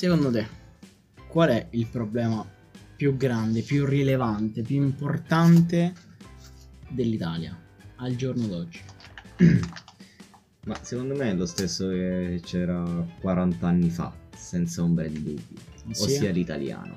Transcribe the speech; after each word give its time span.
secondo 0.00 0.30
te, 0.30 0.46
qual 1.28 1.50
è 1.50 1.66
il 1.72 1.84
problema 1.84 2.42
più 2.96 3.18
grande, 3.18 3.60
più 3.60 3.84
rilevante, 3.84 4.62
più 4.62 4.76
importante 4.76 5.92
dell'Italia 6.88 7.54
al 7.96 8.16
giorno 8.16 8.46
d'oggi? 8.46 8.80
Ma 10.64 10.78
secondo 10.80 11.14
me 11.14 11.32
è 11.32 11.34
lo 11.34 11.44
stesso 11.44 11.90
che 11.90 12.40
c'era 12.42 12.82
40 13.20 13.68
anni 13.68 13.90
fa, 13.90 14.10
senza 14.34 14.82
ombra 14.82 15.06
di 15.06 15.22
dubbi, 15.22 15.58
Ossia? 15.90 16.04
ossia 16.06 16.30
l'italiano. 16.30 16.94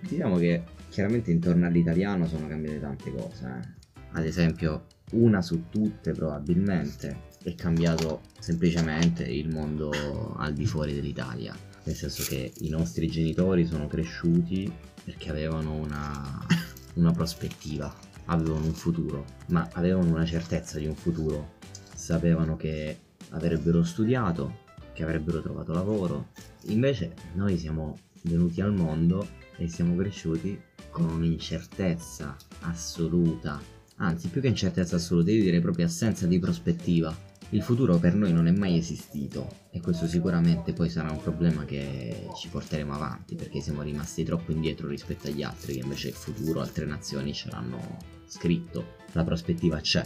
Diciamo 0.00 0.38
che 0.38 0.62
chiaramente 0.88 1.30
intorno 1.30 1.66
all'italiano 1.66 2.26
sono 2.26 2.48
cambiate 2.48 2.80
tante 2.80 3.12
cose. 3.12 3.44
eh. 3.44 4.00
Ad 4.12 4.24
esempio, 4.24 4.86
una 5.10 5.42
su 5.42 5.64
tutte 5.68 6.12
probabilmente 6.12 7.24
è 7.42 7.54
cambiato 7.54 8.22
semplicemente 8.38 9.24
il 9.24 9.50
mondo 9.50 10.34
al 10.38 10.54
di 10.54 10.64
fuori 10.64 10.94
dell'Italia. 10.94 11.54
Nel 11.86 11.94
senso 11.94 12.24
che 12.24 12.52
i 12.62 12.68
nostri 12.68 13.06
genitori 13.06 13.64
sono 13.64 13.86
cresciuti 13.86 14.70
perché 15.04 15.30
avevano 15.30 15.72
una, 15.72 16.44
una 16.94 17.12
prospettiva, 17.12 17.94
avevano 18.24 18.64
un 18.64 18.74
futuro, 18.74 19.24
ma 19.48 19.68
avevano 19.72 20.10
una 20.10 20.26
certezza 20.26 20.80
di 20.80 20.86
un 20.86 20.96
futuro. 20.96 21.54
Sapevano 21.94 22.56
che 22.56 22.98
avrebbero 23.30 23.84
studiato, 23.84 24.64
che 24.92 25.04
avrebbero 25.04 25.40
trovato 25.40 25.72
lavoro. 25.72 26.30
Invece 26.66 27.14
noi 27.34 27.56
siamo 27.56 27.96
venuti 28.22 28.60
al 28.60 28.72
mondo 28.72 29.24
e 29.56 29.68
siamo 29.68 29.94
cresciuti 29.94 30.60
con 30.90 31.08
un'incertezza 31.08 32.36
assoluta. 32.62 33.62
Anzi, 33.98 34.26
più 34.26 34.40
che 34.40 34.48
incertezza 34.48 34.96
assoluta, 34.96 35.30
io 35.30 35.42
direi 35.42 35.60
proprio 35.60 35.86
assenza 35.86 36.26
di 36.26 36.40
prospettiva. 36.40 37.16
Il 37.50 37.62
futuro 37.62 37.96
per 37.98 38.14
noi 38.14 38.32
non 38.32 38.48
è 38.48 38.50
mai 38.50 38.76
esistito 38.76 39.48
e 39.70 39.80
questo 39.80 40.08
sicuramente 40.08 40.72
poi 40.72 40.88
sarà 40.88 41.12
un 41.12 41.22
problema 41.22 41.64
che 41.64 42.28
ci 42.36 42.48
porteremo 42.48 42.92
avanti 42.92 43.36
perché 43.36 43.60
siamo 43.60 43.82
rimasti 43.82 44.24
troppo 44.24 44.50
indietro 44.50 44.88
rispetto 44.88 45.28
agli 45.28 45.42
altri 45.42 45.74
che 45.74 45.80
invece 45.80 46.08
il 46.08 46.14
futuro 46.14 46.60
altre 46.60 46.86
nazioni 46.86 47.32
ce 47.32 47.48
l'hanno 47.50 47.98
scritto. 48.26 48.94
La 49.12 49.22
prospettiva 49.22 49.78
c'è. 49.78 50.04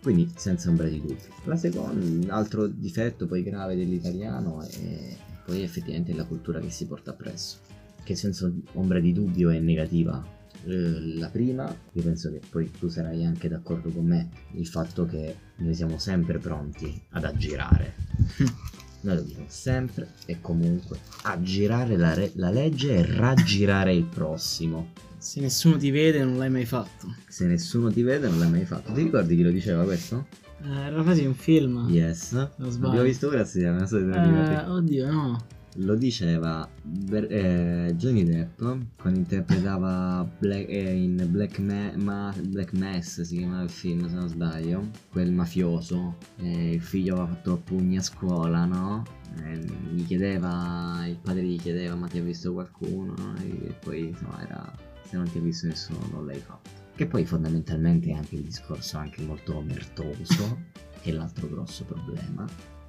Quindi 0.00 0.32
senza 0.36 0.68
ombra 0.68 0.88
di 0.88 1.00
dubbi. 1.00 1.22
La 1.44 1.56
seconda, 1.56 2.34
altro 2.34 2.66
difetto 2.68 3.26
poi 3.26 3.42
grave 3.42 3.76
dell'italiano 3.76 4.62
è 4.62 5.16
poi 5.44 5.62
effettivamente 5.62 6.14
la 6.14 6.24
cultura 6.24 6.60
che 6.60 6.70
si 6.70 6.86
porta 6.86 7.10
appresso, 7.10 7.58
che 8.04 8.14
senza 8.14 8.50
ombra 8.74 9.00
di 9.00 9.12
dubbio 9.12 9.50
è 9.50 9.58
negativa. 9.58 10.40
Eh, 10.64 11.16
La 11.18 11.28
prima, 11.28 11.74
io 11.92 12.02
penso 12.02 12.30
che 12.30 12.40
poi 12.48 12.70
tu 12.78 12.88
sarai 12.88 13.24
anche 13.24 13.48
d'accordo 13.48 13.90
con 13.90 14.04
me, 14.06 14.28
il 14.54 14.66
fatto 14.66 15.06
che 15.06 15.36
noi 15.56 15.74
siamo 15.74 15.98
sempre 15.98 16.38
pronti 16.38 17.00
ad 17.10 17.24
aggirare. 17.24 17.94
Noi 19.04 19.16
dobbiamo 19.16 19.46
sempre 19.48 20.12
e 20.26 20.40
comunque 20.40 20.96
aggirare 21.22 21.96
la, 21.96 22.14
re- 22.14 22.30
la 22.36 22.50
legge 22.50 22.94
e 22.94 23.04
raggirare 23.04 23.92
il 23.92 24.04
prossimo. 24.04 24.92
Se 25.18 25.40
nessuno 25.40 25.76
ti 25.76 25.90
vede 25.90 26.22
non 26.22 26.36
l'hai 26.38 26.50
mai 26.50 26.64
fatto. 26.64 27.12
Se 27.26 27.46
nessuno 27.46 27.90
ti 27.90 28.02
vede 28.02 28.28
non 28.28 28.38
l'hai 28.38 28.50
mai 28.50 28.64
fatto. 28.64 28.92
Ti 28.92 29.02
ricordi 29.02 29.34
chi 29.34 29.42
lo 29.42 29.50
diceva 29.50 29.82
questo? 29.82 30.26
Eh, 30.62 30.70
era 30.86 31.02
quasi 31.02 31.24
un 31.24 31.34
film. 31.34 31.88
Yes. 31.90 32.30
Non 32.30 32.70
sbaglio. 32.70 32.88
Abbiamo 32.90 33.06
visto 33.06 33.28
so 33.30 33.44
se 33.44 33.58
te 33.58 34.04
lo 34.04 34.14
Eh, 34.14 34.64
oddio, 34.68 35.10
no. 35.10 35.46
Lo 35.76 35.94
diceva 35.94 36.68
eh, 37.12 37.94
Johnny 37.96 38.24
Depp 38.24 38.58
quando 38.96 39.18
interpretava 39.18 40.22
Black- 40.38 40.68
eh, 40.68 40.92
in 40.92 41.26
Black, 41.30 41.58
Ma- 41.96 42.34
Black 42.48 42.74
Mass, 42.74 43.22
si 43.22 43.38
chiamava 43.38 43.62
il 43.62 43.70
film 43.70 44.06
se 44.06 44.14
non 44.14 44.28
sbaglio, 44.28 44.90
quel 45.10 45.32
mafioso, 45.32 46.16
eh, 46.36 46.74
il 46.74 46.82
figlio 46.82 47.14
aveva 47.14 47.28
fatto 47.28 47.56
pugni 47.64 47.96
a 47.96 48.02
scuola, 48.02 48.66
no? 48.66 49.02
Eh, 49.44 49.56
gli 49.92 50.04
chiedeva, 50.04 51.06
il 51.06 51.16
padre 51.16 51.42
gli 51.44 51.58
chiedeva 51.58 51.94
ma 51.94 52.06
ti 52.06 52.18
ha 52.18 52.22
visto 52.22 52.52
qualcuno? 52.52 53.14
no? 53.16 53.34
E 53.38 53.74
poi 53.80 54.08
insomma 54.08 54.42
era, 54.42 54.70
se 55.04 55.16
non 55.16 55.30
ti 55.30 55.38
ha 55.38 55.40
visto 55.40 55.66
nessuno 55.68 56.06
non 56.12 56.26
l'hai 56.26 56.38
fatto. 56.38 56.68
Che 56.94 57.06
poi 57.06 57.24
fondamentalmente 57.24 58.10
è 58.10 58.12
anche 58.12 58.34
il 58.34 58.42
discorso 58.42 58.98
anche 58.98 59.22
molto 59.22 59.56
omertoso, 59.56 60.58
che 61.00 61.10
è 61.10 61.12
l'altro 61.14 61.48
grosso 61.48 61.84
problema. 61.84 62.46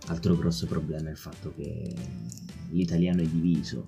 Altro 0.07 0.35
grosso 0.35 0.65
problema 0.67 1.07
è 1.07 1.11
il 1.11 1.17
fatto 1.17 1.53
che 1.55 1.93
l'italiano 2.71 3.21
è 3.21 3.25
diviso. 3.25 3.83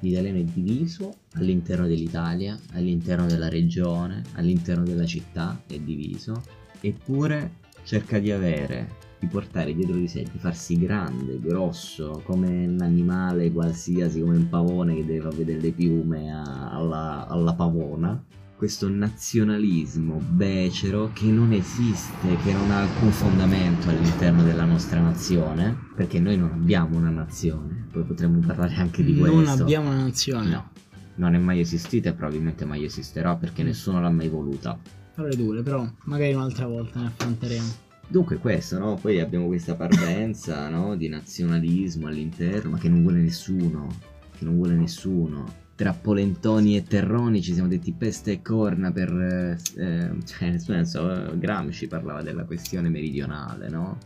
L'italiano 0.00 0.38
è 0.38 0.42
diviso 0.42 1.12
all'interno 1.34 1.86
dell'Italia, 1.86 2.58
all'interno 2.72 3.26
della 3.26 3.48
regione, 3.48 4.22
all'interno 4.34 4.82
della 4.82 5.06
città 5.06 5.62
è 5.66 5.78
diviso. 5.78 6.42
Eppure 6.80 7.58
cerca 7.84 8.18
di 8.18 8.32
avere, 8.32 8.88
di 9.20 9.26
portare 9.26 9.74
dietro 9.74 9.94
di 9.94 10.08
sé, 10.08 10.22
di 10.22 10.38
farsi 10.38 10.78
grande, 10.78 11.38
grosso, 11.38 12.20
come 12.24 12.66
un 12.66 12.80
animale 12.80 13.52
qualsiasi, 13.52 14.20
come 14.20 14.36
un 14.36 14.48
pavone 14.48 14.96
che 14.96 15.04
deve 15.04 15.20
far 15.20 15.34
vedere 15.34 15.60
le 15.60 15.72
piume 15.72 16.32
alla, 16.32 17.26
alla 17.28 17.54
pavona 17.54 18.24
questo 18.60 18.90
nazionalismo 18.90 20.20
becero 20.22 21.12
che 21.14 21.24
non 21.24 21.50
esiste, 21.50 22.36
che 22.44 22.52
non 22.52 22.70
ha 22.70 22.82
alcun 22.82 23.10
fondamento 23.10 23.88
all'interno 23.88 24.42
della 24.42 24.66
nostra 24.66 25.00
nazione, 25.00 25.74
perché 25.96 26.20
noi 26.20 26.36
non 26.36 26.50
abbiamo 26.52 26.98
una 26.98 27.08
nazione, 27.08 27.86
poi 27.90 28.02
potremmo 28.02 28.40
parlare 28.40 28.74
anche 28.74 29.02
di 29.02 29.16
questo. 29.16 29.34
Non 29.34 29.48
abbiamo 29.48 29.88
una 29.88 30.02
nazione. 30.02 30.50
No, 30.50 30.70
non 31.14 31.34
è 31.34 31.38
mai 31.38 31.60
esistita 31.60 32.10
e 32.10 32.12
probabilmente 32.12 32.66
mai 32.66 32.84
esisterà 32.84 33.34
perché 33.34 33.62
nessuno 33.62 33.98
l'ha 33.98 34.10
mai 34.10 34.28
voluta. 34.28 34.78
Parole 35.14 35.36
dure, 35.36 35.62
però 35.62 35.90
magari 36.04 36.34
un'altra 36.34 36.66
volta 36.66 37.00
ne 37.00 37.06
affronteremo. 37.06 37.68
Dunque 38.08 38.36
questo, 38.36 38.78
no? 38.78 38.98
Poi 39.00 39.20
abbiamo 39.20 39.46
questa 39.46 39.74
parvenza, 39.74 40.68
no? 40.68 40.96
Di 40.96 41.08
nazionalismo 41.08 42.08
all'interno, 42.08 42.72
ma 42.72 42.78
che 42.78 42.90
non 42.90 43.00
vuole 43.00 43.22
nessuno, 43.22 43.88
che 44.36 44.44
non 44.44 44.56
vuole 44.56 44.74
nessuno. 44.74 45.46
Tra 45.80 45.94
polentoni 45.94 46.76
e 46.76 46.82
terroni 46.82 47.40
ci 47.40 47.54
siamo 47.54 47.66
detti 47.66 47.92
peste 47.92 48.32
e 48.32 48.42
corna 48.42 48.92
per... 48.92 49.08
eh, 49.10 49.58
eh, 49.82 50.10
cioè, 50.26 50.50
nel 50.50 50.60
senso, 50.60 51.10
eh, 51.32 51.38
Gramsci 51.38 51.86
parlava 51.86 52.20
della 52.20 52.44
questione 52.44 52.90
meridionale, 52.90 53.70
no? 53.70 53.96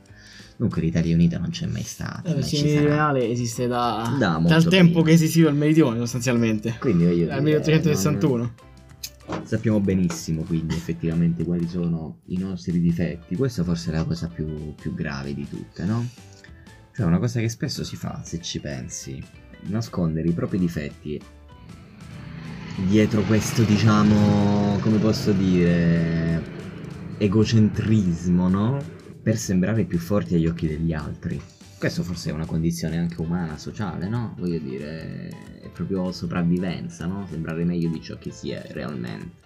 Dunque 0.56 0.80
l'Italia 0.80 1.16
Unita 1.16 1.36
non 1.40 1.50
c'è 1.50 1.66
mai 1.66 1.82
stata. 1.82 2.40
Ci 2.42 2.58
sarà. 2.58 2.68
meridionale 2.74 3.28
esiste 3.28 3.66
da, 3.66 4.14
Da 4.20 4.40
dal 4.46 4.64
tempo 4.68 5.02
prima. 5.02 5.06
che 5.08 5.12
esisteva 5.14 5.50
il 5.50 5.56
meridione 5.56 5.98
sostanzialmente. 5.98 6.76
Quindi 6.78 7.06
voglio 7.06 7.26
Dal 7.26 7.42
dire, 7.42 7.58
1861. 7.58 8.36
non- 9.26 9.42
Sappiamo 9.42 9.80
benissimo 9.80 10.42
quindi 10.42 10.74
effettivamente 10.76 11.44
quali 11.44 11.66
sono 11.66 12.18
i 12.26 12.36
nostri 12.38 12.78
difetti. 12.80 13.34
Questa 13.34 13.64
forse 13.64 13.90
è 13.90 13.94
la 13.96 14.04
cosa 14.04 14.28
più, 14.28 14.74
più 14.80 14.94
grave 14.94 15.34
di 15.34 15.48
tutte, 15.48 15.84
no? 15.84 16.06
Cioè 16.94 17.04
una 17.04 17.18
cosa 17.18 17.40
che 17.40 17.48
spesso 17.48 17.82
si 17.82 17.96
fa, 17.96 18.20
se 18.22 18.40
ci 18.40 18.60
pensi, 18.60 19.20
nascondere 19.62 20.28
i 20.28 20.32
propri 20.32 20.58
difetti 20.60 21.20
dietro 22.76 23.22
questo, 23.22 23.62
diciamo, 23.62 24.78
come 24.80 24.98
posso 24.98 25.32
dire, 25.32 26.42
egocentrismo, 27.18 28.48
no? 28.48 28.82
Per 29.22 29.36
sembrare 29.36 29.84
più 29.84 29.98
forti 29.98 30.34
agli 30.34 30.46
occhi 30.46 30.66
degli 30.66 30.92
altri. 30.92 31.40
Questo 31.78 32.02
forse 32.02 32.30
è 32.30 32.32
una 32.32 32.46
condizione 32.46 32.98
anche 32.98 33.20
umana, 33.20 33.56
sociale, 33.58 34.08
no? 34.08 34.34
Voglio 34.38 34.58
dire, 34.58 35.28
è 35.62 35.68
proprio 35.70 36.12
sopravvivenza, 36.12 37.06
no? 37.06 37.26
Sembrare 37.28 37.64
meglio 37.64 37.88
di 37.88 38.02
ciò 38.02 38.18
che 38.18 38.30
si 38.30 38.50
è 38.50 38.66
realmente. 38.70 39.42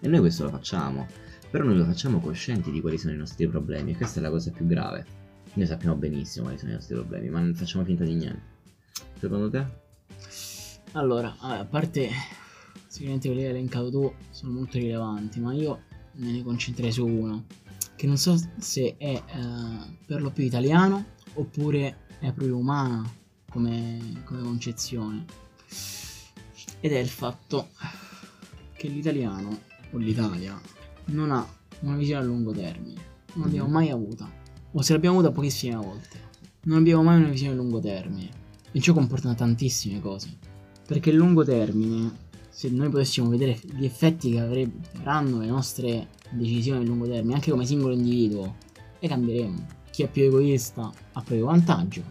E 0.00 0.08
noi 0.08 0.20
questo 0.20 0.44
lo 0.44 0.50
facciamo, 0.50 1.06
però 1.50 1.64
noi 1.64 1.76
lo 1.76 1.84
facciamo 1.84 2.20
coscienti 2.20 2.70
di 2.70 2.80
quali 2.80 2.98
sono 2.98 3.14
i 3.14 3.16
nostri 3.16 3.46
problemi 3.48 3.92
e 3.92 3.96
questa 3.96 4.20
è 4.20 4.22
la 4.22 4.30
cosa 4.30 4.50
più 4.50 4.66
grave. 4.66 5.06
Noi 5.54 5.66
sappiamo 5.66 5.94
benissimo 5.94 6.44
quali 6.44 6.58
sono 6.58 6.72
i 6.72 6.74
nostri 6.74 6.94
problemi, 6.94 7.28
ma 7.30 7.40
non 7.40 7.54
facciamo 7.54 7.84
finta 7.84 8.04
di 8.04 8.14
niente. 8.14 8.42
Secondo 9.18 9.48
te? 9.48 9.64
Allora, 10.92 11.34
a 11.38 11.64
parte 11.64 12.10
sicuramente 12.94 13.26
quelli 13.26 13.42
che 13.42 13.48
hai 13.48 13.54
elencato 13.54 13.90
tu 13.90 14.14
sono 14.30 14.52
molto 14.52 14.78
rilevanti, 14.78 15.40
ma 15.40 15.52
io 15.52 15.82
me 16.12 16.30
ne 16.30 16.44
concentrerei 16.44 16.92
su 16.92 17.04
uno, 17.04 17.44
che 17.96 18.06
non 18.06 18.16
so 18.16 18.40
se 18.58 18.94
è 18.96 19.14
eh, 19.14 19.96
per 20.06 20.22
lo 20.22 20.30
più 20.30 20.44
italiano 20.44 21.04
oppure 21.34 22.02
è 22.20 22.32
proprio 22.32 22.56
umana 22.56 23.02
come, 23.50 24.22
come 24.24 24.42
concezione. 24.42 25.24
Ed 26.78 26.92
è 26.92 26.98
il 26.98 27.08
fatto 27.08 27.70
che 28.76 28.86
l'italiano 28.86 29.58
o 29.90 29.98
l'Italia 29.98 30.60
non 31.06 31.32
ha 31.32 31.44
una 31.80 31.96
visione 31.96 32.22
a 32.22 32.24
lungo 32.24 32.52
termine, 32.52 33.00
non 33.32 33.46
l'abbiamo 33.46 33.70
mai 33.70 33.90
avuta, 33.90 34.30
o 34.70 34.82
se 34.82 34.92
l'abbiamo 34.92 35.18
avuta 35.18 35.32
pochissime 35.32 35.74
volte, 35.74 36.20
non 36.62 36.78
abbiamo 36.78 37.02
mai 37.02 37.16
una 37.16 37.28
visione 37.28 37.54
a 37.54 37.56
lungo 37.56 37.80
termine. 37.80 38.42
E 38.70 38.80
ciò 38.80 38.92
comporta 38.92 39.34
tantissime 39.34 40.00
cose. 40.00 40.36
Perché 40.86 41.10
il 41.10 41.16
lungo 41.16 41.44
termine, 41.44 42.22
se 42.54 42.68
noi 42.70 42.88
potessimo 42.88 43.28
vedere 43.28 43.58
gli 43.76 43.84
effetti 43.84 44.30
che 44.30 44.38
avranno 44.38 45.40
le 45.40 45.46
nostre 45.46 46.06
decisioni 46.30 46.84
a 46.84 46.86
lungo 46.86 47.04
termine, 47.04 47.34
anche 47.34 47.50
come 47.50 47.66
singolo 47.66 47.94
individuo, 47.94 48.54
le 49.00 49.08
cambieremmo. 49.08 49.66
Chi 49.90 50.04
è 50.04 50.08
più 50.08 50.22
egoista 50.22 50.82
ha 50.84 51.20
proprio 51.20 51.46
vantaggio. 51.46 52.02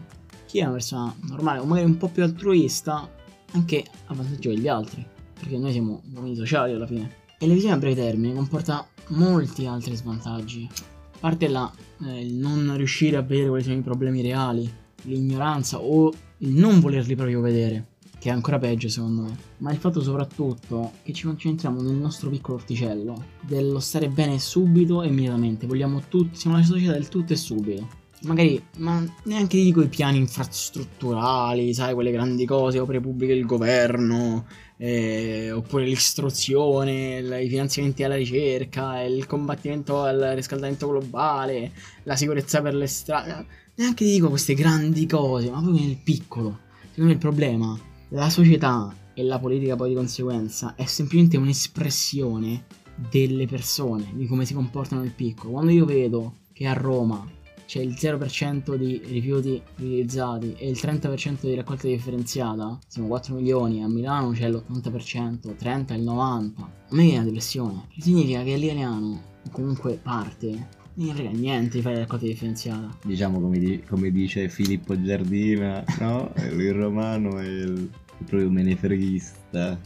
Chi 0.44 0.58
è 0.58 0.64
una 0.64 0.72
persona 0.72 1.14
normale 1.28 1.60
o 1.60 1.64
magari 1.64 1.86
un 1.86 1.96
po' 1.96 2.08
più 2.08 2.22
altruista, 2.22 3.10
anche 3.52 3.84
a 4.04 4.14
vantaggio 4.14 4.50
degli 4.50 4.68
altri. 4.68 5.04
Perché 5.32 5.56
noi 5.56 5.72
siamo 5.72 6.02
uomini 6.12 6.36
sociali 6.36 6.74
alla 6.74 6.86
fine. 6.86 7.22
E 7.38 7.46
la 7.46 7.54
visione 7.54 7.74
a 7.76 7.78
breve 7.78 8.02
termine 8.02 8.34
comporta 8.34 8.86
molti 9.08 9.64
altri 9.64 9.96
svantaggi. 9.96 10.68
A 10.70 11.18
parte 11.20 11.48
la, 11.48 11.72
eh, 12.04 12.20
il 12.20 12.34
non 12.34 12.76
riuscire 12.76 13.16
a 13.16 13.22
vedere 13.22 13.48
quali 13.48 13.62
sono 13.62 13.76
i 13.76 13.82
problemi 13.82 14.20
reali, 14.20 14.70
l'ignoranza 15.04 15.80
o 15.80 16.12
il 16.38 16.50
non 16.50 16.80
volerli 16.80 17.14
proprio 17.14 17.40
vedere, 17.40 17.92
che 18.24 18.30
è 18.30 18.32
ancora 18.32 18.58
peggio 18.58 18.88
secondo 18.88 19.20
me, 19.20 19.36
ma 19.58 19.70
il 19.70 19.76
fatto 19.76 20.00
soprattutto 20.00 20.92
che 21.02 21.12
ci 21.12 21.26
concentriamo 21.26 21.82
nel 21.82 21.92
nostro 21.92 22.30
piccolo 22.30 22.56
orticello, 22.56 23.22
dello 23.42 23.78
stare 23.80 24.08
bene 24.08 24.38
subito 24.38 25.02
e 25.02 25.08
immediatamente, 25.08 25.66
vogliamo 25.66 26.00
tutti, 26.08 26.38
siamo 26.38 26.56
la 26.56 26.62
società 26.62 26.92
del 26.92 27.08
tutto 27.08 27.34
e 27.34 27.36
subito. 27.36 27.86
Magari, 28.22 28.64
ma 28.78 29.04
neanche 29.24 29.58
dico 29.58 29.82
i 29.82 29.88
piani 29.88 30.16
infrastrutturali, 30.16 31.74
sai, 31.74 31.92
quelle 31.92 32.10
grandi 32.10 32.46
cose, 32.46 32.78
opere 32.78 32.98
pubbliche 32.98 33.34
del 33.34 33.44
governo, 33.44 34.46
eh, 34.78 35.50
oppure 35.50 35.84
l'istruzione, 35.84 37.18
i 37.18 37.48
finanziamenti 37.50 38.04
alla 38.04 38.16
ricerca, 38.16 39.02
il 39.02 39.26
combattimento 39.26 40.00
al 40.00 40.32
riscaldamento 40.34 40.88
globale, 40.88 41.72
la 42.04 42.16
sicurezza 42.16 42.62
per 42.62 42.74
le 42.74 42.86
strade. 42.86 43.46
Neanche 43.74 44.06
dico 44.06 44.30
queste 44.30 44.54
grandi 44.54 45.04
cose, 45.04 45.50
ma 45.50 45.60
proprio 45.60 45.84
nel 45.84 45.98
piccolo. 46.02 46.60
Secondo 46.88 47.10
me 47.10 47.12
il 47.12 47.18
problema, 47.18 47.78
la 48.08 48.28
società 48.30 48.94
e 49.14 49.22
la 49.22 49.38
politica 49.38 49.76
poi 49.76 49.90
di 49.90 49.94
conseguenza 49.94 50.74
è 50.74 50.84
semplicemente 50.84 51.36
un'espressione 51.36 52.64
delle 53.10 53.46
persone, 53.46 54.12
di 54.14 54.26
come 54.26 54.44
si 54.44 54.54
comportano 54.54 55.02
nel 55.02 55.12
piccolo. 55.12 55.52
Quando 55.52 55.72
io 55.72 55.84
vedo 55.84 56.38
che 56.52 56.66
a 56.66 56.72
Roma 56.72 57.26
c'è 57.66 57.80
il 57.80 57.96
0% 57.98 58.74
di 58.74 59.00
rifiuti 59.04 59.60
riutilizzati 59.76 60.54
e 60.58 60.68
il 60.68 60.78
30% 60.80 61.40
di 61.40 61.54
raccolta 61.54 61.86
differenziata, 61.86 62.78
siamo 62.86 63.08
4 63.08 63.34
milioni, 63.34 63.82
a 63.82 63.88
Milano 63.88 64.30
c'è 64.32 64.50
l'80%, 64.50 65.56
30, 65.56 65.94
il 65.94 66.04
90%. 66.04 66.52
A 66.58 66.70
me 66.90 67.02
viene 67.02 67.16
una 67.16 67.24
depressione, 67.24 67.88
significa 67.98 68.42
che 68.42 68.56
l'italiano, 68.56 69.22
comunque 69.50 69.98
parte, 70.00 70.82
non 70.94 71.14
frega 71.14 71.30
niente 71.30 71.76
di 71.76 71.82
fare 71.82 71.94
la 71.96 72.00
raccolta 72.02 72.26
differenziata. 72.26 72.96
Diciamo 73.04 73.40
come, 73.40 73.58
di- 73.58 73.82
come 73.88 74.10
dice 74.10 74.48
Filippo 74.48 75.00
Giardina, 75.00 75.84
no? 76.00 76.32
il 76.36 76.72
romano 76.72 77.38
è 77.38 77.46
il, 77.46 77.90
proprio 78.24 78.50
menefreghista. 78.50 79.78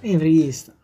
Menefreghista. 0.00 0.74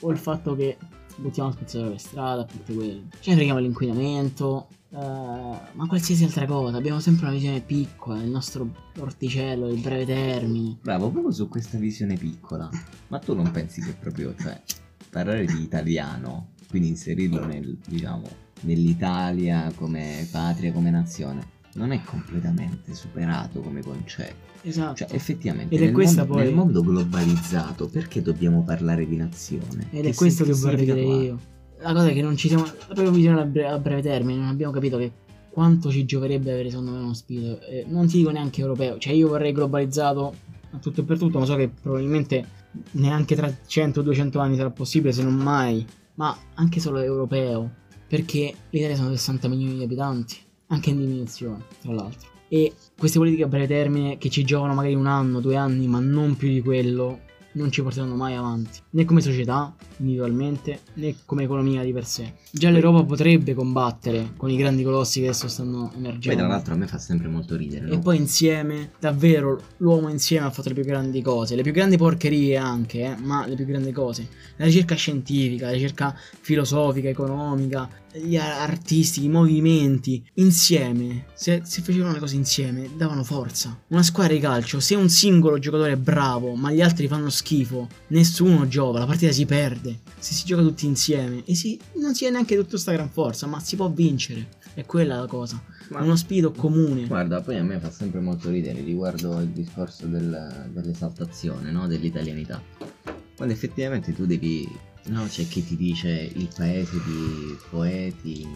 O 0.00 0.10
il 0.10 0.18
fatto 0.18 0.54
che 0.54 0.78
buttiamo 1.16 1.50
spazzatura 1.52 1.90
per 1.90 2.00
strada, 2.00 2.44
parte 2.44 2.72
quello. 2.72 3.02
Ne 3.24 3.34
freghiamo 3.34 3.58
l'inquinamento, 3.58 4.68
Uh, 4.92 5.56
ma 5.74 5.86
qualsiasi 5.86 6.24
altra 6.24 6.46
cosa, 6.46 6.76
abbiamo 6.76 6.98
sempre 6.98 7.26
una 7.26 7.34
visione 7.34 7.60
piccola, 7.60 8.20
il 8.20 8.28
nostro 8.28 8.68
orticello, 8.98 9.68
il 9.68 9.80
breve 9.80 10.04
termine. 10.04 10.78
Bravo, 10.82 11.10
proprio 11.10 11.32
su 11.32 11.48
questa 11.48 11.78
visione 11.78 12.16
piccola. 12.16 12.68
Ma 13.06 13.20
tu 13.20 13.32
non 13.36 13.52
pensi 13.52 13.80
che 13.80 13.92
proprio, 13.92 14.34
cioè, 14.36 14.60
parlare 15.08 15.44
di 15.44 15.62
italiano, 15.62 16.54
quindi 16.68 16.88
inserirlo 16.88 17.46
nel, 17.46 17.78
diciamo, 17.86 18.28
nell'Italia 18.60 19.70
come 19.74 20.26
patria, 20.30 20.72
come 20.72 20.90
nazione, 20.90 21.58
non 21.74 21.92
è 21.92 22.00
completamente 22.02 22.94
superato 22.94 23.60
come 23.60 23.82
concetto. 23.82 24.48
Esatto. 24.62 24.96
Cioè, 24.96 25.08
effettivamente, 25.14 25.74
Ed 25.74 25.80
è 25.80 25.84
nel, 25.90 25.94
mondo, 25.94 26.26
poi- 26.26 26.42
nel 26.44 26.54
mondo 26.54 26.82
globalizzato, 26.82 27.88
perché 27.88 28.20
dobbiamo 28.22 28.62
parlare 28.62 29.06
di 29.06 29.16
nazione? 29.16 29.88
Ed 29.90 30.06
è 30.06 30.14
questo 30.14 30.44
che 30.44 30.52
vorrei 30.52 30.84
dire 30.84 31.02
qua? 31.02 31.14
io. 31.14 31.38
La 31.78 31.92
cosa 31.94 32.08
è 32.08 32.12
che 32.12 32.20
non 32.22 32.36
ci 32.36 32.48
siamo. 32.48 32.64
Proprio 32.86 33.10
visione 33.10 33.40
a 33.40 33.44
breve, 33.44 33.68
a 33.68 33.78
breve 33.78 34.02
termine, 34.02 34.38
non 34.38 34.48
abbiamo 34.48 34.72
capito 34.72 34.98
che 34.98 35.10
quanto 35.50 35.90
ci 35.90 36.04
gioverebbe 36.04 36.52
avere 36.52 36.68
secondo 36.68 36.90
me 36.90 36.98
uno 36.98 37.14
spirito. 37.14 37.60
eh, 37.62 37.84
non 37.88 38.06
ti 38.06 38.18
dico 38.18 38.30
neanche 38.30 38.60
europeo. 38.60 38.98
Cioè, 38.98 39.14
io 39.14 39.28
vorrei 39.28 39.52
globalizzato 39.52 40.34
a 40.72 40.78
tutto 40.78 41.00
e 41.00 41.04
per 41.04 41.18
tutto, 41.18 41.38
ma 41.38 41.46
so 41.46 41.56
che 41.56 41.68
probabilmente 41.68 42.46
neanche 42.92 43.34
tra 43.34 43.48
100-200 43.48 44.38
anni 44.38 44.56
sarà 44.56 44.70
possibile, 44.70 45.12
se 45.12 45.22
non 45.22 45.34
mai. 45.34 45.86
Ma 46.16 46.36
anche 46.54 46.80
solo 46.80 47.00
europeo. 47.00 47.78
Perché 48.10 48.52
l'Italia 48.70 48.96
sono 48.96 49.10
60 49.10 49.46
milioni 49.46 49.76
di 49.76 49.84
abitanti, 49.84 50.36
anche 50.66 50.90
in 50.90 50.98
diminuzione, 50.98 51.62
tra 51.80 51.92
l'altro. 51.92 52.28
E 52.48 52.72
queste 52.98 53.18
politiche 53.18 53.44
a 53.44 53.46
breve 53.46 53.68
termine 53.68 54.18
che 54.18 54.30
ci 54.30 54.42
giovano 54.42 54.74
magari 54.74 54.96
un 54.96 55.06
anno, 55.06 55.38
due 55.38 55.54
anni, 55.54 55.86
ma 55.86 56.00
non 56.00 56.34
più 56.36 56.48
di 56.48 56.60
quello, 56.60 57.20
non 57.52 57.70
ci 57.70 57.82
porteranno 57.82 58.16
mai 58.16 58.34
avanti, 58.34 58.80
né 58.90 59.04
come 59.04 59.20
società, 59.20 59.72
individualmente, 60.00 60.80
né 60.94 61.14
come 61.24 61.44
economia 61.44 61.82
di 61.82 61.92
per 61.92 62.04
sé. 62.04 62.34
Già 62.50 62.70
l'Europa 62.70 63.04
potrebbe 63.04 63.54
combattere 63.54 64.32
con 64.36 64.50
i 64.50 64.56
grandi 64.56 64.82
colossi 64.82 65.20
che 65.20 65.28
adesso 65.28 65.48
stanno 65.48 65.88
Poi 65.88 65.98
emergendo. 65.98 66.38
tra 66.38 66.48
l'altro 66.48 66.74
a 66.74 66.76
me 66.76 66.86
fa 66.86 66.98
sempre 66.98 67.28
molto 67.28 67.56
ridere, 67.56 67.86
no? 67.86 67.92
E 67.92 67.98
poi 67.98 68.16
insieme, 68.16 68.90
davvero, 68.98 69.60
l'uomo 69.78 70.08
insieme 70.08 70.46
ha 70.46 70.50
fatto 70.50 70.68
le 70.68 70.74
più 70.74 70.84
grandi 70.84 71.22
cose, 71.22 71.54
le 71.54 71.62
più 71.62 71.72
grandi 71.72 71.96
porcherie 71.96 72.56
anche, 72.56 73.02
eh, 73.02 73.16
ma 73.16 73.46
le 73.46 73.54
più 73.54 73.64
grandi 73.64 73.92
cose. 73.92 74.28
La 74.56 74.64
ricerca 74.64 74.94
scientifica, 74.94 75.66
la 75.66 75.72
ricerca 75.72 76.14
filosofica, 76.40 77.08
economica, 77.08 77.88
gli 78.12 78.36
artisti, 78.36 79.24
i 79.24 79.28
movimenti, 79.28 80.22
insieme, 80.34 81.26
se, 81.34 81.62
se 81.64 81.80
facevano 81.80 82.12
le 82.12 82.18
cose 82.18 82.34
insieme, 82.34 82.90
davano 82.96 83.22
forza. 83.22 83.78
Una 83.88 84.02
squadra 84.02 84.34
di 84.34 84.40
calcio, 84.40 84.80
se 84.80 84.96
un 84.96 85.08
singolo 85.08 85.58
giocatore 85.58 85.92
è 85.92 85.96
bravo, 85.96 86.54
ma 86.54 86.72
gli 86.72 86.80
altri 86.82 87.06
fanno 87.06 87.30
schifo, 87.30 87.88
nessuno 88.08 88.66
giova, 88.66 88.98
la 88.98 89.06
partita 89.06 89.30
si 89.32 89.46
perde. 89.46 89.89
Se 90.18 90.34
si 90.34 90.44
gioca 90.44 90.62
tutti 90.62 90.86
insieme, 90.86 91.42
e 91.44 91.54
si, 91.54 91.78
non 91.96 92.14
si 92.14 92.24
è 92.24 92.30
neanche 92.30 92.54
tutta 92.56 92.70
questa 92.70 92.92
gran 92.92 93.10
forza, 93.10 93.46
ma 93.46 93.60
si 93.60 93.76
può 93.76 93.90
vincere. 93.90 94.48
È 94.74 94.84
quella 94.86 95.18
la 95.18 95.26
cosa. 95.26 95.62
Ma- 95.90 96.02
Uno 96.02 96.14
spirito 96.16 96.52
comune. 96.52 97.06
Guarda, 97.06 97.40
poi 97.40 97.56
a 97.58 97.62
me 97.64 97.78
fa 97.80 97.90
sempre 97.90 98.20
molto 98.20 98.50
ridere 98.50 98.80
riguardo 98.82 99.40
il 99.40 99.48
discorso 99.48 100.06
del- 100.06 100.70
dell'esaltazione, 100.72 101.70
no? 101.72 101.86
Dell'italianità. 101.88 102.62
Quando 103.36 103.52
effettivamente 103.54 104.12
tu 104.14 104.26
devi... 104.26 104.68
No, 105.06 105.24
c'è 105.26 105.46
chi 105.48 105.64
ti 105.64 105.76
dice 105.76 106.30
il 106.34 106.48
paese 106.54 106.92
di 107.04 107.56
poeti, 107.70 108.46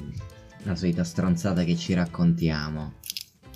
la 0.64 0.76
solita 0.76 1.02
stronzata 1.02 1.64
che 1.64 1.74
ci 1.76 1.94
raccontiamo. 1.94 2.94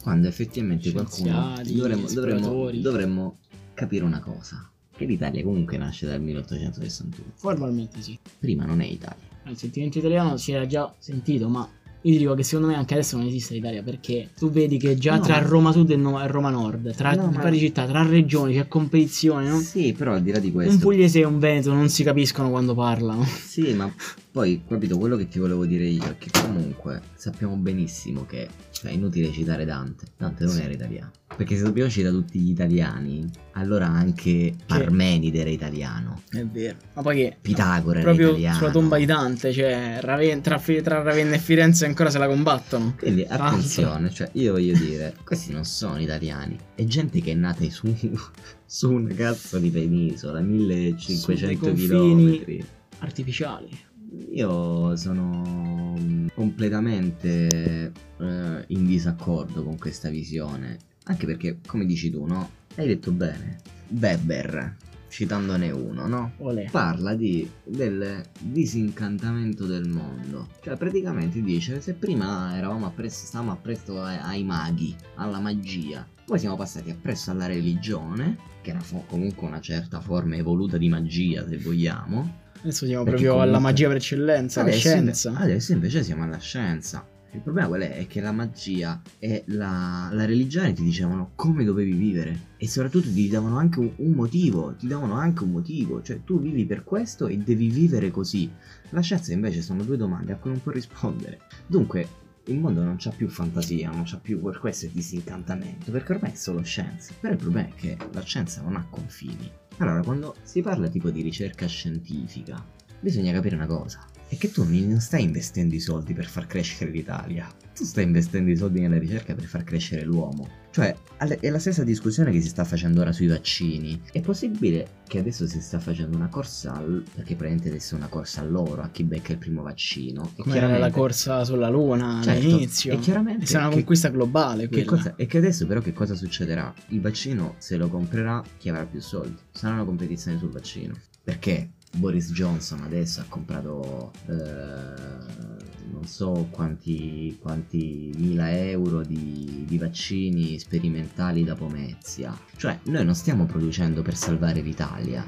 Quando 0.02 0.26
effettivamente 0.26 0.90
qualcuno... 0.90 1.54
Dovremmo, 1.64 2.08
dovremmo, 2.10 2.70
dovremmo 2.72 3.38
capire 3.74 4.04
una 4.04 4.20
cosa. 4.20 4.69
Che 4.98 5.04
l'Italia 5.04 5.44
comunque 5.44 5.76
nasce 5.78 6.06
dal 6.06 6.20
1861. 6.20 7.32
Formalmente 7.36 8.02
sì. 8.02 8.18
Prima 8.40 8.64
non 8.64 8.80
è 8.80 8.84
Italia. 8.84 9.22
Il 9.46 9.56
sentimento 9.56 9.98
italiano 9.98 10.36
si 10.36 10.50
era 10.50 10.66
già 10.66 10.92
sentito, 10.98 11.48
ma 11.48 11.66
io 12.02 12.12
ti 12.12 12.18
dico 12.18 12.34
che 12.34 12.42
secondo 12.42 12.70
me 12.72 12.76
anche 12.76 12.94
adesso 12.94 13.16
non 13.16 13.26
esiste 13.26 13.54
l'Italia 13.54 13.82
perché 13.84 14.30
tu 14.36 14.50
vedi 14.50 14.76
che 14.76 14.96
già 14.96 15.14
No, 15.14 15.20
tra 15.22 15.40
ma- 15.40 15.46
Roma 15.46 15.70
Sud 15.72 15.90
e 15.90 15.96
No- 15.96 16.26
Roma 16.26 16.50
Nord, 16.50 16.94
tra 16.96 17.12
No, 17.14 17.30
ma- 17.30 17.42
varie 17.42 17.60
città, 17.60 17.86
tra 17.86 18.02
regioni 18.02 18.54
c'è 18.54 18.66
competizione, 18.66 19.48
no? 19.48 19.60
Sì, 19.60 19.92
però 19.92 20.14
al 20.14 20.22
di 20.22 20.32
là 20.32 20.40
di 20.40 20.50
questo... 20.50 20.72
Un 20.74 20.78
pugliese 20.80 21.20
e 21.20 21.24
un 21.24 21.38
veneto 21.38 21.72
non 21.72 21.88
si 21.88 22.02
capiscono 22.02 22.50
quando 22.50 22.74
parlano. 22.74 23.24
Sì, 23.58 23.72
ma 23.74 23.92
poi, 24.32 24.62
capito, 24.66 24.98
quello 24.98 25.17
che 25.17 25.28
ti 25.28 25.38
volevo 25.38 25.64
dire 25.64 25.84
io 25.86 26.05
è 26.05 26.19
che 26.19 26.28
comunque 26.32 27.02
sappiamo 27.14 27.55
benissimo 27.56 28.26
che 28.26 28.48
cioè, 28.72 28.90
è 28.90 28.94
inutile 28.94 29.31
citare 29.32 29.64
Dante. 29.64 30.06
Dante 30.17 30.44
non 30.44 30.58
era 30.58 30.72
italiano. 30.72 31.10
Perché 31.38 31.56
se 31.56 31.62
dobbiamo 31.62 31.88
citare 31.88 32.12
tutti 32.12 32.36
gli 32.40 32.50
italiani, 32.50 33.24
allora 33.52 33.86
anche 33.86 34.54
Parmenide 34.66 35.38
era 35.38 35.50
italiano. 35.50 36.22
È 36.28 36.44
vero. 36.44 36.78
Ma 36.94 37.02
poi 37.02 37.14
che 37.16 37.36
Pitagora 37.40 38.00
era 38.00 38.08
proprio 38.08 38.30
italiano. 38.30 38.56
sulla 38.56 38.70
tomba 38.72 38.96
di 38.96 39.04
Dante, 39.04 39.52
cioè 39.52 39.98
Raven- 40.00 40.40
tra, 40.40 40.58
tra 40.58 41.00
Ravenna 41.00 41.36
e 41.36 41.38
Firenze 41.38 41.86
ancora 41.86 42.10
se 42.10 42.18
la 42.18 42.26
combattono. 42.26 42.96
Quindi 42.98 43.24
Tra 43.24 43.44
attenzione, 43.44 44.10
cioè 44.10 44.28
io 44.32 44.50
voglio 44.50 44.76
dire, 44.76 45.14
questi 45.24 45.52
non 45.52 45.64
sono 45.64 46.00
italiani, 46.00 46.58
è 46.74 46.82
gente 46.82 47.20
che 47.20 47.30
è 47.30 47.34
nata 47.34 47.62
su, 47.70 47.86
su 48.66 48.92
una 48.92 49.14
cazzo 49.14 49.60
di 49.60 49.70
penisola, 49.70 50.40
1500 50.40 51.56
confini. 51.56 52.44
km. 52.44 52.66
Artificiali. 52.98 53.86
Io 54.32 54.96
sono 54.96 55.96
mm, 56.00 56.26
completamente 56.34 57.92
eh, 58.18 58.64
in 58.66 58.86
disaccordo 58.86 59.62
con 59.62 59.78
questa 59.78 60.08
visione. 60.08 60.78
Anche 61.08 61.27
perché, 61.27 61.58
come 61.67 61.84
dici 61.84 62.10
tu, 62.10 62.24
no? 62.27 62.50
Hai 62.77 62.86
detto 62.86 63.10
bene. 63.12 63.56
Weber, 63.88 64.77
citandone 65.08 65.70
uno, 65.70 66.06
no? 66.06 66.32
Olè. 66.38 66.69
Parla 66.70 67.15
di, 67.15 67.48
del 67.65 68.22
disincantamento 68.41 69.65
del 69.67 69.88
mondo. 69.88 70.48
Cioè, 70.62 70.77
praticamente 70.77 71.41
dice: 71.43 71.81
se 71.81 71.94
prima 71.94 72.56
eravamo 72.56 72.86
appresso, 72.86 73.24
stavamo 73.27 73.53
appresso 73.53 74.03
ai, 74.03 74.19
ai 74.20 74.44
maghi, 74.44 74.94
alla 75.15 75.41
magia, 75.41 76.06
poi 76.27 76.38
siamo 76.38 76.56
passati 76.56 76.91
appresso 76.91 77.31
alla 77.31 77.46
religione, 77.46 78.36
che 78.60 78.70
era 78.70 78.81
fo- 78.81 79.05
comunque 79.08 79.46
una 79.46 79.60
certa 79.60 80.00
forma 80.00 80.36
evoluta 80.36 80.77
di 80.77 80.88
magia, 80.91 81.46
se 81.48 81.56
vogliamo. 81.56 82.46
Adesso 82.60 82.86
siamo 82.86 83.05
Perché 83.05 83.22
proprio 83.22 83.41
alla 83.41 83.53
comunque- 83.58 83.70
magia 83.70 83.86
per 83.88 83.96
eccellenza, 83.96 84.60
la 84.62 84.69
Adesso, 84.69 84.88
scienza. 84.88 85.29
inve- 85.31 85.43
adesso 85.43 85.72
invece 85.72 86.03
siamo 86.03 86.24
alla 86.24 86.38
scienza. 86.38 87.06
Il 87.32 87.41
problema 87.41 87.69
qual 87.69 87.82
è? 87.82 87.97
È 87.97 88.06
che 88.06 88.20
la 88.20 88.32
magia 88.32 89.03
e 89.19 89.44
la, 89.49 90.08
la 90.13 90.25
religione 90.25 90.73
ti 90.73 90.82
dicevano 90.82 91.32
come 91.35 91.63
dovevi 91.63 91.93
vivere 91.93 92.47
e 92.56 92.67
soprattutto 92.67 93.13
ti 93.13 93.29
davano 93.29 93.58
anche 93.58 93.81
un, 93.81 93.93
un 93.97 94.13
motivo, 94.13 94.75
ti 94.77 94.87
davano 94.87 95.15
anche 95.15 95.44
un 95.44 95.51
motivo, 95.51 96.01
cioè 96.01 96.25
tu 96.25 96.41
vivi 96.41 96.65
per 96.65 96.85
questo 96.85 97.27
e 97.27 97.37
devi 97.37 97.69
vivere 97.69 98.11
così. 98.11 98.51
La 98.91 99.03
scienza 99.03 99.32
invece 99.35 99.61
sono 99.61 99.82
due 99.82 99.99
domande 99.99 100.32
a 100.32 100.37
cui 100.37 100.51
non 100.51 100.63
può 100.63 100.73
rispondere. 100.73 101.41
Dunque, 101.67 102.08
il 102.47 102.58
mondo 102.58 102.82
non 102.82 102.97
c'ha 102.99 103.11
più 103.11 103.29
fantasia, 103.29 103.91
non 103.91 104.05
c'ha 104.06 104.19
più 104.19 104.41
per 104.41 104.58
questo 104.58 104.87
il 104.87 104.93
disincantamento, 104.93 105.91
perché 105.91 106.15
ormai 106.15 106.32
è 106.32 106.35
solo 106.35 106.63
scienza. 106.63 107.13
Però 107.20 107.35
il 107.35 107.39
problema 107.39 107.69
è 107.69 107.75
che 107.75 107.97
la 108.13 108.23
scienza 108.23 108.63
non 108.63 108.77
ha 108.77 108.87
confini. 108.89 109.51
Allora, 109.77 110.03
quando 110.03 110.35
si 110.43 110.63
parla 110.63 110.89
tipo 110.89 111.11
di 111.11 111.20
ricerca 111.20 111.67
scientifica, 111.67 112.65
bisogna 113.01 113.32
capire 113.32 113.55
una 113.55 113.67
cosa. 113.67 114.03
È 114.29 114.37
che 114.37 114.51
tu 114.51 114.65
non 114.65 115.01
stai 115.01 115.23
investendo 115.23 115.75
i 115.75 115.81
soldi 115.81 116.13
per 116.13 116.27
far 116.27 116.47
crescere 116.47 116.91
l'Italia, 116.91 117.51
tu 117.75 117.85
stai 117.85 118.05
investendo 118.05 118.51
i 118.51 118.56
soldi 118.56 118.81
nella 118.81 118.99
ricerca 118.99 119.35
per 119.35 119.44
far 119.44 119.65
crescere 119.65 120.05
l'uomo. 120.05 120.67
Cioè, 120.70 120.94
è 121.41 121.49
la 121.49 121.58
stessa 121.58 121.82
discussione 121.82 122.31
che 122.31 122.41
si 122.41 122.49
sta 122.49 122.63
facendo 122.65 123.01
ora 123.01 123.11
sui 123.11 123.27
vaccini. 123.27 124.01
È 124.13 124.20
possibile 124.20 124.99
che 125.08 125.19
adesso 125.19 125.47
si 125.47 125.61
sta 125.61 125.79
facendo 125.79 126.17
una 126.17 126.29
corsa, 126.29 126.75
al... 126.75 127.03
perché 127.03 127.35
praticamente 127.35 127.69
adesso 127.69 127.94
è 127.94 127.99
una 127.99 128.08
corsa 128.08 128.43
all'oro, 128.43 128.82
a 128.82 128.91
chi 128.91 129.03
becca 129.03 129.32
il 129.32 129.39
primo 129.39 129.63
vaccino. 129.63 130.32
Come 130.37 130.53
chiaramente... 130.53 130.81
la 130.81 130.91
corsa 130.91 131.44
sulla 131.44 131.69
Luna 131.69 132.20
certo, 132.23 132.47
all'inizio. 132.47 132.93
E 132.93 132.99
chiaramente... 132.99 133.53
È 133.53 133.56
una 133.56 133.70
conquista 133.70 134.08
globale 134.11 134.69
che 134.69 134.85
cosa... 134.85 135.15
E 135.17 135.27
che 135.27 135.39
adesso 135.39 135.67
però 135.67 135.81
che 135.81 135.93
cosa 135.93 136.15
succederà? 136.15 136.73
Il 136.89 137.01
vaccino 137.01 137.55
se 137.58 137.77
lo 137.77 137.89
comprerà 137.89 138.43
chi 138.58 138.69
avrà 138.69 138.85
più 138.85 139.01
soldi. 139.01 139.39
Sarà 139.51 139.75
una 139.75 139.85
competizione 139.85 140.39
sul 140.39 140.51
vaccino. 140.51 140.94
Perché 141.25 141.70
Boris 141.96 142.32
Johnson 142.32 142.82
adesso 142.82 143.20
ha 143.20 143.24
comprato 143.28 144.12
eh, 144.26 145.68
non 145.90 146.04
so 146.04 146.46
quanti, 146.50 147.36
quanti 147.40 148.12
mila 148.16 148.50
euro 148.52 149.02
di, 149.02 149.64
di, 149.66 149.78
vaccini 149.78 150.58
sperimentali 150.58 151.44
da 151.44 151.54
Pomezia. 151.54 152.36
Cioè, 152.56 152.78
noi 152.84 153.04
non 153.04 153.14
stiamo 153.14 153.46
producendo 153.46 154.02
per 154.02 154.16
salvare 154.16 154.60
l'Italia 154.60 155.26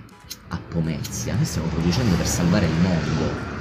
a 0.48 0.58
Pomezia, 0.58 1.34
noi 1.34 1.44
stiamo 1.44 1.68
producendo 1.68 2.14
per 2.16 2.26
salvare 2.26 2.66
il 2.66 2.72
mondo. 2.74 3.58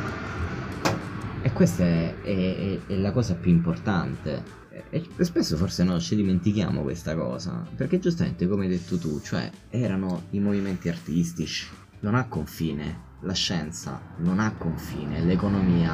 E 1.42 1.52
questa 1.54 1.84
è, 1.84 2.16
è, 2.22 2.80
è 2.86 2.96
la 2.96 3.12
cosa 3.12 3.34
più 3.36 3.52
importante. 3.52 4.58
E 4.92 5.06
spesso 5.20 5.58
forse 5.58 5.84
no, 5.84 6.00
ci 6.00 6.16
dimentichiamo 6.16 6.82
questa 6.82 7.16
cosa. 7.16 7.66
Perché 7.76 8.00
giustamente, 8.00 8.48
come 8.48 8.66
hai 8.66 8.70
detto 8.70 8.98
tu, 8.98 9.20
cioè, 9.22 9.50
erano 9.70 10.24
i 10.32 10.40
movimenti 10.40 10.90
artistici, 10.90 11.68
non 12.02 12.16
ha 12.16 12.26
confine. 12.28 13.08
La 13.22 13.34
scienza 13.34 14.00
non 14.20 14.40
ha 14.40 14.54
confine, 14.54 15.22
l'economia 15.22 15.94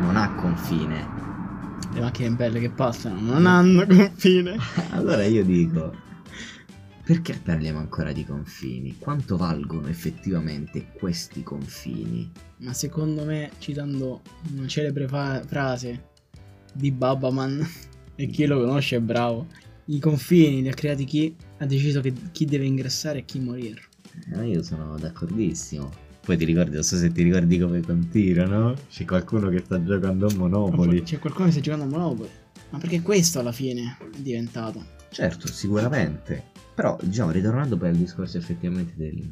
non 0.00 0.16
ha 0.16 0.32
confine. 0.34 1.18
Le 1.92 2.00
macchine 2.00 2.30
belle 2.30 2.60
che 2.60 2.70
passano 2.70 3.20
non 3.20 3.46
hanno 3.46 3.84
confine. 3.84 4.56
allora 4.90 5.24
io 5.24 5.44
dico, 5.44 5.92
perché 7.02 7.34
parliamo 7.42 7.80
ancora 7.80 8.12
di 8.12 8.24
confini? 8.24 8.96
Quanto 8.96 9.36
valgono 9.36 9.88
effettivamente 9.88 10.92
questi 10.92 11.42
confini? 11.42 12.30
Ma 12.58 12.72
secondo 12.72 13.24
me, 13.24 13.50
citando 13.58 14.22
una 14.54 14.68
celebre 14.68 15.08
fa- 15.08 15.42
frase 15.44 16.10
di 16.72 16.92
Babaman, 16.92 17.68
e 18.14 18.26
chi 18.28 18.46
lo 18.46 18.60
conosce 18.60 18.96
è 18.96 19.00
bravo, 19.00 19.48
i 19.86 19.98
confini 19.98 20.62
li 20.62 20.68
ha 20.68 20.74
creati 20.74 21.04
chi 21.04 21.34
ha 21.58 21.66
deciso 21.66 22.00
che 22.00 22.12
chi 22.30 22.44
deve 22.44 22.66
ingrassare 22.66 23.18
e 23.18 23.24
chi 23.24 23.40
morire. 23.40 23.88
Eh, 24.32 24.46
io 24.46 24.62
sono 24.62 24.96
d'accordissimo. 24.98 26.08
Poi 26.22 26.36
ti 26.36 26.44
ricordi, 26.44 26.74
non 26.74 26.82
so 26.82 26.96
se 26.96 27.10
ti 27.10 27.22
ricordi 27.22 27.58
come 27.58 27.80
continuano. 27.80 28.74
C'è 28.88 29.04
qualcuno 29.04 29.48
che 29.48 29.62
sta 29.64 29.82
giocando 29.82 30.26
a 30.26 30.34
Monopoli. 30.34 31.02
C'è 31.02 31.18
qualcuno 31.18 31.46
che 31.46 31.52
sta 31.52 31.60
giocando 31.60 31.84
a 31.84 31.88
Monopoli. 31.88 32.28
Ma 32.70 32.78
perché 32.78 33.00
questo 33.02 33.40
alla 33.40 33.52
fine 33.52 33.96
è 34.00 34.18
diventato? 34.18 34.84
Certo, 35.10 35.48
sicuramente. 35.48 36.44
Però, 36.74 36.96
diciamo, 37.02 37.30
ritornando 37.30 37.76
poi 37.76 37.88
al 37.88 37.96
discorso 37.96 38.38
effettivamente 38.38 38.92
del, 38.96 39.22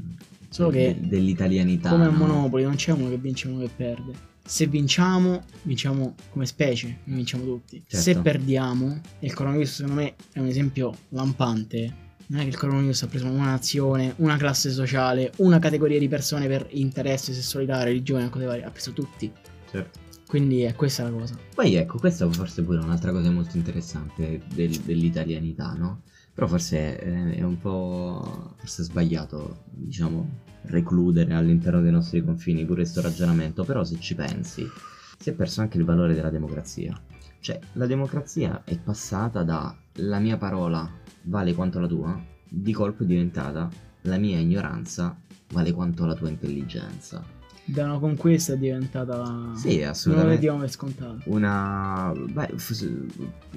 Solo 0.49 0.71
che 0.71 0.97
dell'italianità. 0.99 1.91
Come 1.91 2.07
a 2.07 2.11
no? 2.11 2.17
Monopoli, 2.17 2.65
non 2.65 2.75
c'è 2.75 2.93
uno 2.93 3.11
che 3.11 3.19
vince 3.19 3.49
e 3.49 3.51
uno 3.51 3.61
che 3.61 3.71
perde. 3.75 4.13
Se 4.45 4.67
vinciamo, 4.67 5.45
vinciamo 5.63 6.15
come 6.31 6.47
specie, 6.47 7.01
vinciamo 7.05 7.45
tutti. 7.45 7.83
Certo. 7.87 7.97
Se 7.97 8.17
perdiamo, 8.17 9.01
e 9.19 9.27
il 9.27 9.35
coronavirus 9.35 9.75
secondo 9.75 10.01
me 10.01 10.15
è 10.33 10.41
un 10.41 10.47
esempio 10.47 10.95
lampante, 11.11 12.07
non 12.29 12.41
è 12.41 12.43
che 12.43 12.51
il 12.51 12.59
coronavirus 12.59 13.03
ha 13.03 13.07
preso 13.07 13.27
una 13.27 13.47
nazione, 13.47 14.15
una 14.17 14.37
classe 14.37 14.71
sociale, 14.71 15.33
una 15.37 15.59
categoria 15.59 15.99
di 15.99 16.09
persone 16.09 16.47
per 16.47 16.67
interesse, 16.71 17.33
sessualità, 17.33 17.83
religione, 17.83 18.29
cose 18.29 18.45
varie, 18.45 18.65
ha 18.65 18.71
preso 18.71 18.93
tutti. 18.93 19.31
Certo. 19.71 19.99
Quindi 20.27 20.61
è 20.61 20.75
questa 20.75 21.05
la 21.05 21.11
cosa. 21.11 21.39
Poi 21.55 21.75
ecco, 21.77 21.99
questa 21.99 22.31
forse 22.31 22.63
pure 22.63 22.79
un'altra 22.79 23.13
cosa 23.13 23.31
molto 23.31 23.57
interessante 23.57 24.43
del, 24.55 24.79
dell'italianità, 24.81 25.73
no? 25.73 26.03
Però 26.35 26.47
forse 26.47 26.99
è, 26.99 27.37
è 27.37 27.43
un 27.43 27.57
po' 27.59 28.55
forse 28.57 28.83
sbagliato, 28.83 29.65
diciamo, 29.71 30.29
recludere 30.65 31.33
all'interno 31.33 31.81
dei 31.81 31.91
nostri 31.91 32.23
confini 32.23 32.65
pure 32.67 32.83
questo 32.83 33.01
ragionamento, 33.01 33.65
però 33.65 33.85
se 33.85 33.99
ci 34.01 34.15
pensi, 34.15 34.67
si 35.19 35.31
è 35.31 35.33
perso 35.33 35.63
anche 35.63 35.79
il 35.79 35.85
valore 35.85 36.15
della 36.15 36.31
democrazia. 36.31 37.01
Cioè, 37.41 37.59
la 37.73 37.87
democrazia 37.87 38.63
è 38.65 38.77
passata 38.79 39.43
da 39.45 39.75
la 40.01 40.19
mia 40.19 40.37
parola 40.37 40.91
vale 41.29 41.55
quanto 41.55 41.79
la 41.79 41.87
tua, 41.87 42.21
di 42.49 42.73
colpo 42.73 43.03
è 43.03 43.07
diventata 43.07 43.69
la 44.03 44.17
mia 44.17 44.39
ignoranza 44.39 45.17
vale 45.53 45.73
quanto 45.73 46.07
la 46.07 46.15
tua 46.15 46.29
intelligenza 46.29 47.38
da 47.69 47.85
una 47.85 47.99
conquista 47.99 48.55
è 48.55 48.57
diventata 48.57 49.53
sì 49.55 49.83
assolutamente. 49.83 50.15
non 50.15 50.23
lo 50.25 50.29
vediamo 50.29 50.59
per 50.59 50.71
scontato. 50.71 51.19
Una 51.25 52.13
beh, 52.15 52.55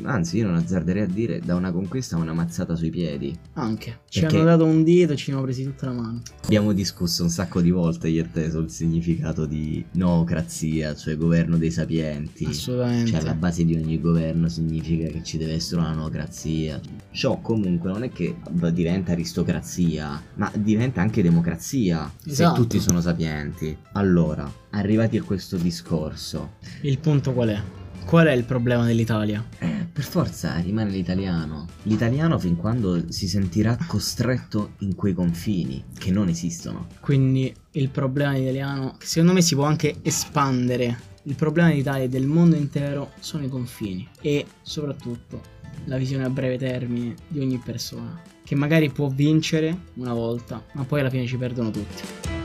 anzi 0.03 0.38
io 0.38 0.48
non 0.48 0.56
azzarderei 0.56 1.03
a 1.03 1.08
dire 1.08 1.39
da 1.39 1.56
una 1.56 1.72
conquista 1.72 2.18
a 2.18 2.20
una 2.20 2.34
mazzata 2.34 2.75
sui 2.75 2.89
piedi. 2.89 3.34
Anche. 3.53 4.01
Ci 4.10 4.20
Perché 4.22 4.36
hanno 4.36 4.46
dato 4.46 4.65
un 4.65 4.84
dito 4.84 5.13
e 5.13 5.15
ci 5.15 5.32
hanno 5.32 5.41
presi 5.41 5.63
tutta 5.63 5.86
la 5.86 5.94
mano. 5.94 6.22
Abbiamo 6.44 6.74
discusso 6.74 7.24
un 7.24 7.30
sacco 7.30 7.62
di 7.62 7.72
volte 7.72 8.10
io 8.10 8.24
e 8.24 8.32
te 8.32 8.51
sul 8.51 8.70
significato 8.70 9.46
di 9.46 9.84
noocrazia 9.94 10.94
cioè 10.94 11.15
governo 11.15 11.58
dei 11.58 11.72
sapienti. 11.72 12.46
Assolutamente. 12.46 13.12
Cioè 13.12 13.22
la 13.22 13.34
base 13.34 13.63
di 13.63 13.75
ogni 13.75 14.00
governo 14.00 14.50
significa 14.50 15.08
che 15.08 15.24
ci 15.24 15.38
deve 15.38 15.53
essere 15.53 15.80
una 15.80 15.94
noocrazia 15.94 16.82
ciò 17.12 17.39
comunque 17.41 17.91
non 17.91 18.03
è 18.03 18.10
che 18.10 18.36
diventa 18.72 19.12
aristocrazia 19.12 20.22
ma 20.36 20.51
diventa 20.56 21.01
anche 21.01 21.22
democrazia 21.22 22.12
esatto. 22.25 22.56
se 22.56 22.62
tutti 22.62 22.80
sono 22.80 23.01
sapienti 23.01 23.77
allora, 24.01 24.51
arrivati 24.72 25.17
a 25.17 25.24
questo 25.24 25.58
discorso. 25.58 26.53
Il 26.81 26.98
punto 26.98 27.34
qual 27.34 27.50
è? 27.50 27.62
Qual 28.03 28.25
è 28.25 28.31
il 28.31 28.46
problema 28.46 28.84
dell'Italia? 28.84 29.46
Eh, 29.60 29.88
per 29.93 30.03
forza 30.03 30.58
rimane 30.58 30.89
l'italiano. 30.89 31.67
L'italiano 31.84 32.39
fin 32.39 32.58
quando 32.58 33.12
si 33.12 33.27
sentirà 33.27 33.77
costretto 33.86 34.72
in 34.79 34.96
quei 34.96 35.13
confini 35.13 35.84
che 35.98 36.10
non 36.12 36.29
esistono. 36.29 36.88
Quindi 37.00 37.53
il 37.74 37.89
problema 37.89 38.36
italiano, 38.36 38.96
che 38.98 39.05
secondo 39.05 39.34
me 39.34 39.41
si 39.41 39.53
può 39.53 39.65
anche 39.65 39.98
espandere, 40.01 41.00
il 41.24 41.36
problema 41.36 41.70
dell'Italia 41.70 42.05
e 42.05 42.10
del 42.10 42.25
mondo 42.25 42.55
intero 42.55 43.12
sono 43.20 43.43
i 43.43 43.50
confini 43.50 44.10
e 44.20 44.48
soprattutto 44.63 45.60
la 45.86 45.98
visione 45.98 46.25
a 46.25 46.29
breve 46.29 46.58
termine 46.58 47.13
di 47.27 47.39
ogni 47.39 47.62
persona, 47.63 48.20
che 48.43 48.55
magari 48.55 48.89
può 48.89 49.10
vincere 49.10 49.77
una 49.93 50.13
volta, 50.13 50.65
ma 50.74 50.86
poi 50.86 51.01
alla 51.01 51.12
fine 51.12 51.27
ci 51.27 51.38
perdono 51.38 51.70
tutti. 51.70 52.40